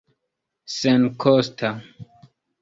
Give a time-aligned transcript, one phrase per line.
[0.77, 1.69] senkosta